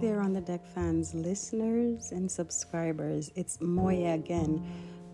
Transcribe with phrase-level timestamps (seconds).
[0.00, 3.30] There, on the deck fans, listeners, and subscribers.
[3.34, 4.62] It's Moya again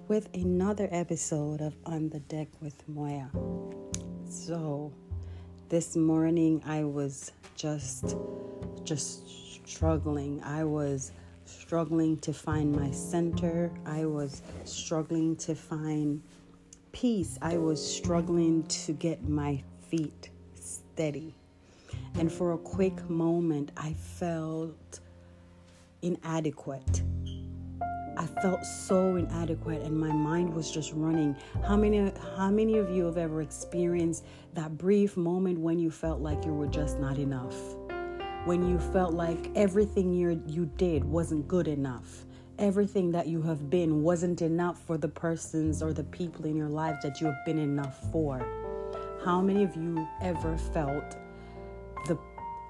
[0.08, 3.30] with another episode of On the Deck with Moya.
[4.29, 4.92] So,
[5.68, 8.16] this morning I was just
[8.82, 10.43] just struggling.
[10.43, 11.12] I was
[11.44, 13.71] struggling to find my center.
[13.86, 16.21] I was struggling to find
[16.90, 17.39] peace.
[17.40, 21.36] I was struggling to get my feet steady.
[22.14, 25.01] And for a quick moment, I felt
[26.03, 27.03] inadequate.
[28.17, 31.35] I felt so inadequate and my mind was just running.
[31.67, 36.20] How many how many of you have ever experienced that brief moment when you felt
[36.20, 37.56] like you were just not enough?
[38.45, 42.27] When you felt like everything you you did wasn't good enough.
[42.59, 46.69] Everything that you have been wasn't enough for the persons or the people in your
[46.69, 48.47] life that you have been enough for.
[49.25, 51.17] How many of you ever felt
[52.06, 52.19] the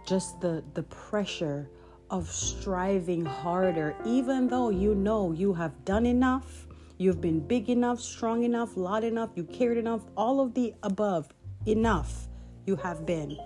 [0.07, 1.69] just the the pressure
[2.11, 6.67] of striving harder even though you know you have done enough
[6.99, 11.29] you've been big enough strong enough loud enough you cared enough all of the above
[11.67, 12.29] enough
[12.67, 13.37] you have been.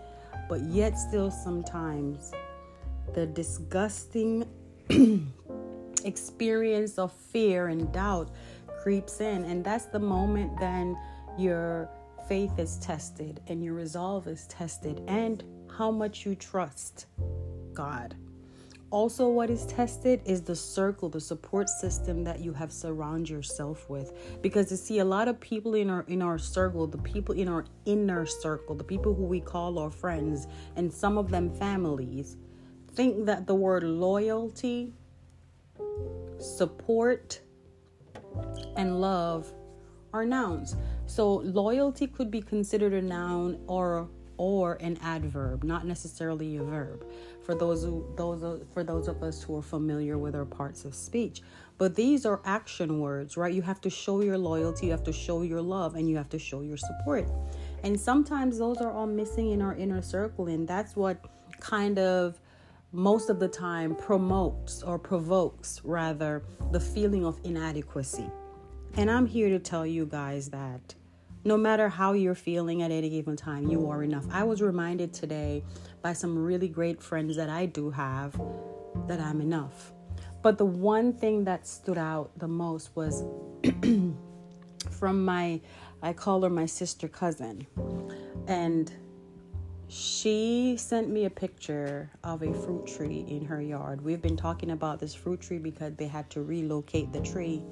[0.49, 2.33] But yet still sometimes
[3.15, 4.47] the disgusting
[6.05, 8.31] experience of fear and doubt
[8.83, 9.45] creeps in.
[9.45, 10.97] And that's the moment then
[11.39, 11.91] your
[12.29, 15.45] faith is tested and your resolve is tested and
[15.77, 17.07] how much you trust
[17.73, 18.17] God.
[18.91, 23.91] Also, what is tested is the circle, the support system that you have surround yourself
[23.91, 24.13] with.
[24.43, 27.49] Because you see, a lot of people in our in our circle, the people in
[27.49, 30.47] our inner circle, the people who we call our friends,
[30.77, 32.37] and some of them families,
[32.95, 34.95] think that the word loyalty,
[36.39, 37.41] support,
[38.77, 39.53] and love
[40.13, 40.77] are nouns.
[41.07, 47.07] So loyalty could be considered a noun or or an adverb, not necessarily a verb.
[47.43, 50.95] For those who, those for those of us who are familiar with our parts of
[50.95, 51.43] speech,
[51.79, 53.55] but these are action words, right?
[53.55, 56.29] You have to show your loyalty, you have to show your love, and you have
[56.31, 57.29] to show your support.
[57.83, 61.25] And sometimes those are all missing in our inner circle, and that's what
[61.61, 62.41] kind of
[62.93, 66.43] most of the time promotes or provokes rather
[66.73, 68.31] the feeling of inadequacy.
[68.99, 70.95] And I'm here to tell you guys that
[71.45, 74.25] no matter how you're feeling at any given time, you are enough.
[74.31, 75.63] I was reminded today
[76.01, 78.41] by some really great friends that I do have
[79.07, 79.93] that I'm enough.
[80.41, 83.23] But the one thing that stood out the most was
[84.91, 85.61] from my,
[86.03, 87.67] I call her my sister cousin.
[88.47, 88.91] And
[89.89, 94.01] she sent me a picture of a fruit tree in her yard.
[94.01, 97.63] We've been talking about this fruit tree because they had to relocate the tree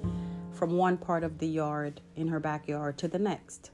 [0.54, 3.70] from one part of the yard in her backyard to the next.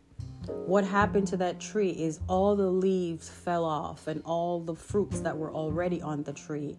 [0.46, 5.20] What happened to that tree is all the leaves fell off and all the fruits
[5.20, 6.76] that were already on the tree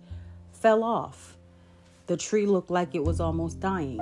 [0.52, 1.38] fell off.
[2.08, 4.00] The tree looked like it was almost dying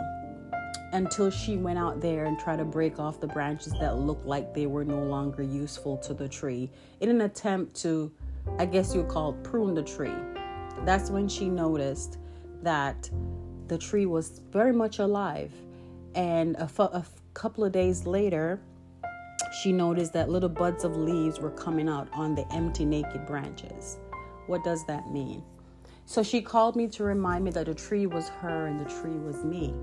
[0.94, 4.54] until she went out there and tried to break off the branches that looked like
[4.54, 6.70] they were no longer useful to the tree
[7.02, 8.12] in an attempt to,
[8.58, 10.16] I guess you would call prune the tree.
[10.86, 12.18] That's when she noticed
[12.64, 13.10] that
[13.68, 15.52] the tree was very much alive
[16.16, 18.62] and a, fu- a couple of days later,
[19.62, 23.98] she noticed that little buds of leaves were coming out on the empty, naked branches.
[24.48, 25.44] What does that mean?
[26.06, 29.18] So she called me to remind me that the tree was her and the tree
[29.18, 29.74] was me.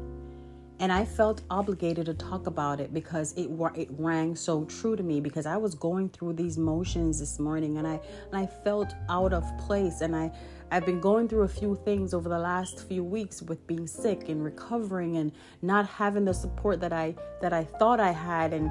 [0.79, 5.03] And I felt obligated to talk about it because it it rang so true to
[5.03, 7.99] me because I was going through these motions this morning and I
[8.31, 10.31] and I felt out of place and I
[10.71, 14.29] I've been going through a few things over the last few weeks with being sick
[14.29, 15.33] and recovering and
[15.63, 18.71] not having the support that I that I thought I had and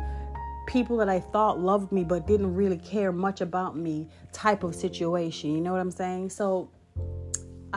[0.68, 4.76] people that I thought loved me but didn't really care much about me type of
[4.76, 5.56] situation.
[5.56, 6.30] You know what I'm saying?
[6.32, 6.70] So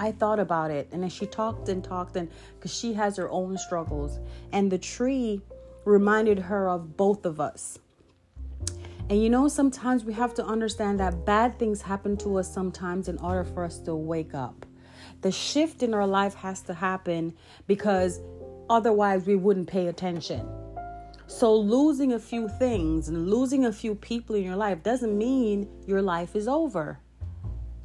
[0.06, 3.28] I thought about it and then she talked and talked and cuz she has her
[3.40, 4.18] own struggles
[4.52, 5.42] and the tree
[5.84, 7.78] reminded her of both of us
[9.10, 13.08] and you know, sometimes we have to understand that bad things happen to us sometimes
[13.08, 14.66] in order for us to wake up.
[15.22, 17.34] The shift in our life has to happen
[17.66, 18.20] because
[18.68, 20.46] otherwise we wouldn't pay attention.
[21.26, 25.68] So, losing a few things and losing a few people in your life doesn't mean
[25.86, 27.00] your life is over.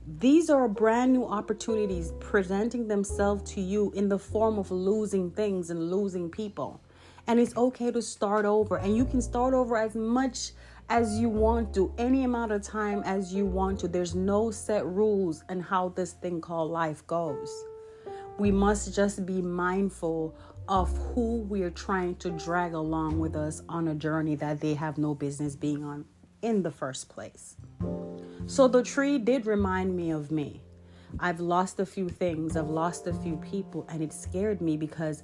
[0.05, 5.69] These are brand new opportunities presenting themselves to you in the form of losing things
[5.69, 6.81] and losing people.
[7.25, 10.51] And it's okay to start over, and you can start over as much
[10.89, 13.87] as you want to, any amount of time as you want to.
[13.87, 17.63] There's no set rules and how this thing called life goes.
[18.37, 20.35] We must just be mindful
[20.67, 24.73] of who we are trying to drag along with us on a journey that they
[24.73, 26.03] have no business being on
[26.41, 27.55] in the first place.
[28.45, 30.61] So the tree did remind me of me.
[31.19, 35.23] I've lost a few things, I've lost a few people, and it scared me because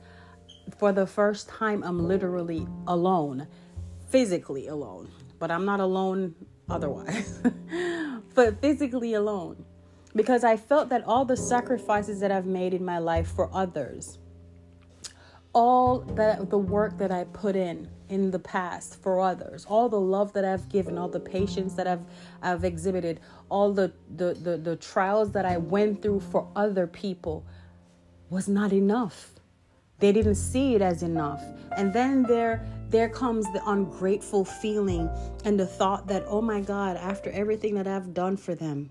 [0.78, 3.48] for the first time, I'm literally alone,
[4.10, 6.36] physically alone, but I'm not alone
[6.70, 7.40] otherwise,
[8.36, 9.66] but physically alone.
[10.16, 14.18] Because I felt that all the sacrifices that I've made in my life for others,
[15.54, 20.00] all that the work that I put in in the past for others, all the
[20.00, 22.04] love that I've given, all the patience that I've
[22.42, 23.20] I've exhibited,
[23.50, 27.46] all the the the, the trials that I went through for other people
[28.30, 29.32] was not enough.
[30.00, 31.44] They didn't see it as enough.
[31.76, 35.10] And then there there comes the ungrateful feeling
[35.46, 38.90] and the thought that, oh my God, after everything that I've done for them,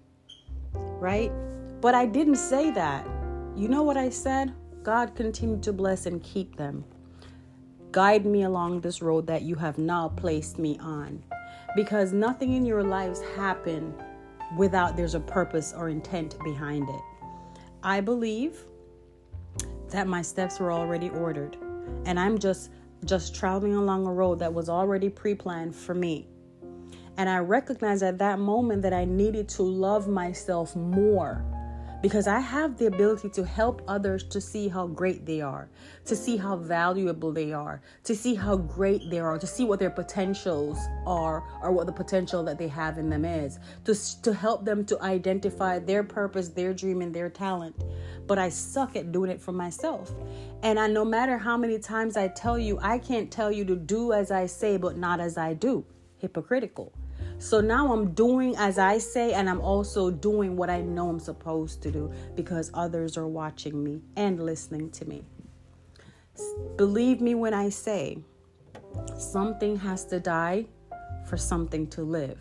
[0.73, 1.33] right?
[1.81, 3.07] But I didn't say that.
[3.57, 4.55] You know what I said?
[4.89, 6.83] God continue to bless and keep them.
[7.93, 11.23] Guide me along this road that you have now placed me on.
[11.77, 13.93] Because nothing in your lives happen
[14.57, 17.03] without there's a purpose or intent behind it.
[17.83, 18.65] I believe
[19.91, 21.59] that my steps were already ordered
[22.07, 22.71] and I'm just
[23.05, 26.29] just traveling along a road that was already pre-planned for me.
[27.19, 31.45] And I recognized at that moment that I needed to love myself more
[32.01, 35.69] because I have the ability to help others to see how great they are,
[36.05, 39.81] to see how valuable they are, to see how great they are, to see what
[39.81, 44.33] their potentials are or what the potential that they have in them is, to, to
[44.33, 47.75] help them to identify their purpose, their dream, and their talent.
[48.27, 50.13] But I suck at doing it for myself.
[50.63, 53.77] And I no matter how many times I tell you, I can't tell you to
[53.77, 55.85] do as I say, but not as I do.
[56.19, 56.93] Hypocritical.
[57.39, 61.21] So now I'm doing as I say, and I'm also doing what I know I'm
[61.21, 65.25] supposed to do because others are watching me and listening to me.
[66.77, 68.19] Believe me when I say
[69.17, 70.67] something has to die
[71.27, 72.39] for something to live.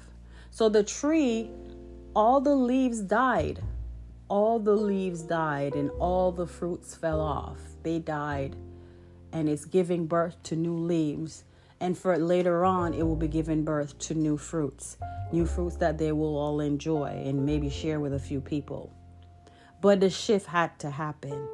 [0.50, 1.52] So the tree,
[2.16, 3.62] all the leaves died.
[4.30, 7.60] All the leaves died and all the fruits fell off.
[7.84, 8.56] They died.
[9.32, 11.44] And it's giving birth to new leaves
[11.80, 14.98] and for later on it will be giving birth to new fruits
[15.32, 18.94] new fruits that they will all enjoy and maybe share with a few people.
[19.82, 21.48] But the shift had to happen.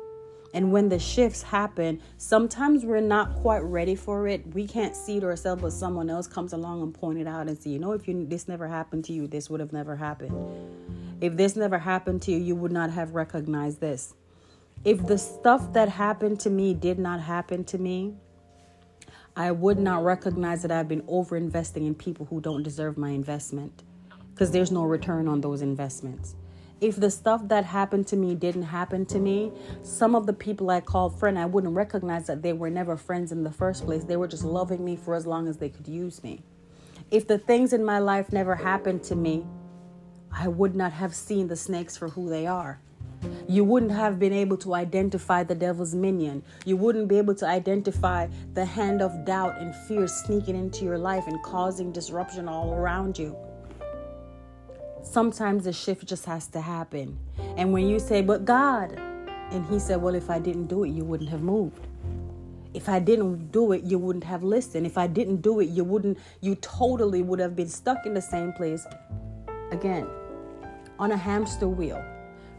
[0.54, 4.46] And when the shifts happen sometimes we're not quite ready for it.
[4.54, 7.58] We can't see it ourselves but someone else comes along and point it out and
[7.58, 10.36] say you know if you this never happened to you this would have never happened.
[11.22, 14.14] If this never happened to you you would not have recognized this.
[14.86, 18.16] If the stuff that happened to me did not happen to me
[19.36, 23.10] I would not recognize that I've been over investing in people who don't deserve my
[23.10, 23.82] investment
[24.32, 26.36] because there's no return on those investments.
[26.82, 29.52] If the stuff that happened to me didn't happen to me,
[29.82, 33.32] some of the people I called friend, I wouldn't recognize that they were never friends
[33.32, 34.04] in the first place.
[34.04, 36.44] They were just loving me for as long as they could use me.
[37.10, 39.48] If the things in my life never happened to me,
[40.32, 42.82] I would not have seen the snakes for who they are.
[43.48, 46.44] You wouldn't have been able to identify the devil's minion.
[46.66, 50.98] You wouldn't be able to identify the hand of doubt and fear sneaking into your
[50.98, 53.36] life and causing disruption all around you.
[55.04, 57.20] Sometimes the shift just has to happen.
[57.58, 59.00] And when you say, But God,
[59.52, 61.88] and He said, Well, if I didn't do it, you wouldn't have moved.
[62.74, 64.88] If I didn't do it, you wouldn't have listened.
[64.88, 68.22] If I didn't do it, you wouldn't, you totally would have been stuck in the
[68.22, 68.88] same place
[69.72, 70.08] again
[70.98, 72.04] on a hamster wheel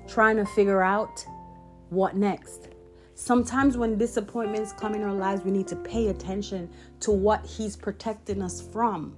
[0.09, 1.25] trying to figure out
[1.91, 2.69] what next.
[3.15, 6.69] Sometimes when disappointments come in our lives, we need to pay attention
[7.01, 9.17] to what He's protecting us from.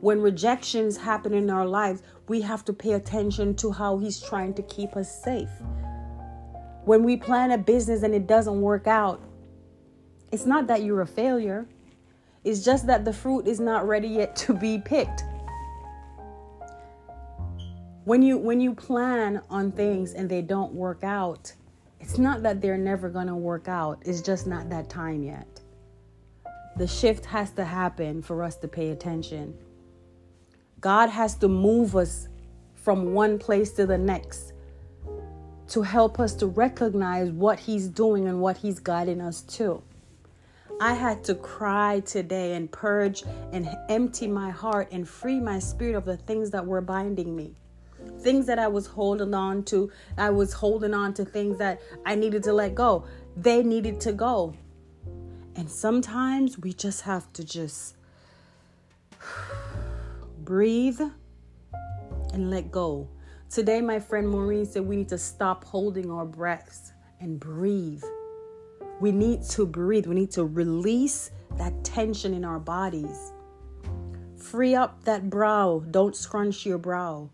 [0.00, 4.54] When rejections happen in our lives, we have to pay attention to how He's trying
[4.54, 5.50] to keep us safe.
[6.84, 9.22] When we plan a business and it doesn't work out,
[10.32, 11.66] it's not that you're a failure,
[12.44, 15.24] it's just that the fruit is not ready yet to be picked
[18.10, 21.52] when you when you plan on things and they don't work out
[22.00, 24.02] it's not that they're never going to work out.
[24.04, 25.46] It's just not that time yet.
[26.76, 29.54] The shift has to happen for us to pay attention.
[30.80, 32.28] God has to move us
[32.74, 34.54] from one place to the next
[35.68, 39.82] to help us to recognize what he's doing and what he's guiding us to.
[40.80, 45.94] I had to cry today and purge and empty my heart and free my spirit
[45.94, 47.54] of the things that were binding me
[48.22, 52.14] things that I was holding on to, I was holding on to things that I
[52.14, 53.04] needed to let go.
[53.36, 54.54] They needed to go.
[55.56, 57.96] And sometimes we just have to just
[60.44, 61.00] breathe
[62.32, 63.08] and let go.
[63.48, 68.04] Today, my friend Maureen said we need to stop holding our breaths and breathe.
[69.00, 70.06] We need to breathe.
[70.06, 73.32] We need to release that tension in our bodies.
[74.36, 75.82] Free up that brow.
[75.90, 77.30] Don't scrunch your brow.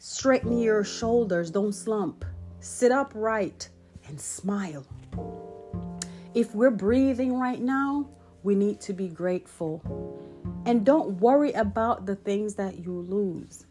[0.00, 2.24] Straighten your shoulders, don't slump.
[2.60, 3.68] sit upright,
[4.06, 4.84] and smile.
[6.34, 8.08] If we're breathing right now,
[8.42, 9.82] we need to be grateful.
[10.66, 13.66] And don't worry about the things that you lose.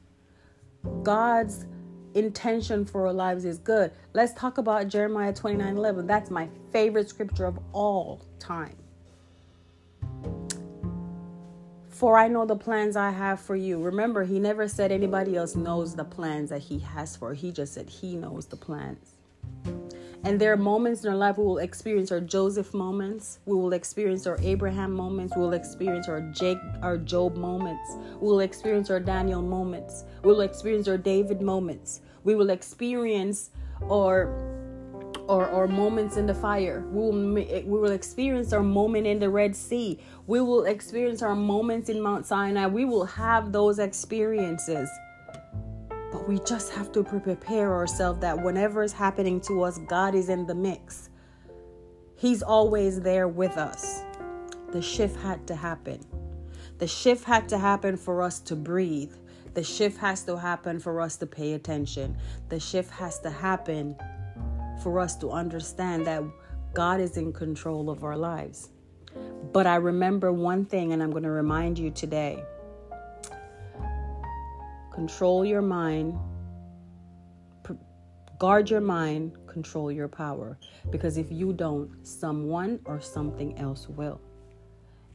[1.04, 1.66] God's
[2.14, 3.92] intention for our lives is good.
[4.14, 6.08] Let's talk about Jeremiah 29 11.
[6.08, 8.76] That's my favorite scripture of all time.
[11.98, 13.82] For I know the plans I have for you.
[13.82, 17.34] Remember, he never said anybody else knows the plans that he has for.
[17.34, 19.16] He just said he knows the plans.
[20.24, 23.74] And there are moments in our life we will experience our Joseph moments, we will
[23.74, 28.92] experience our Abraham moments, we will experience our Jake, our Job moments, we will experience
[28.92, 33.50] our Daniel moments, we will experience our David moments, we will experience
[33.90, 34.57] our
[35.28, 36.86] or, moments in the fire.
[36.92, 40.00] We will, eh, we will experience our moment in the Red Sea.
[40.26, 42.68] We will experience our moments in Mount Sinai.
[42.68, 44.90] We will have those experiences.
[46.12, 50.30] But we just have to prepare ourselves that whenever is happening to us, God is
[50.30, 51.10] in the mix.
[52.16, 54.04] He's always there with us.
[54.72, 56.00] The shift had to happen.
[56.78, 59.14] The shift had to happen for us to breathe.
[59.54, 62.16] The shift has to happen for us to pay attention.
[62.50, 63.96] The shift has to happen
[64.82, 66.24] for us to understand that
[66.74, 68.70] God is in control of our lives.
[69.52, 72.44] But I remember one thing, and I'm going to remind you today
[74.94, 76.18] control your mind,
[78.40, 80.58] guard your mind, control your power.
[80.90, 84.20] Because if you don't, someone or something else will.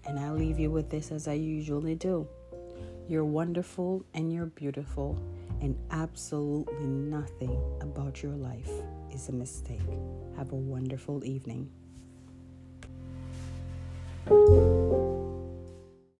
[0.04, 2.26] And I leave you with this as I usually do.
[3.08, 5.18] You're wonderful and you're beautiful,
[5.60, 8.70] and absolutely nothing about your life
[9.14, 9.80] is a mistake.
[10.36, 11.70] Have a wonderful evening.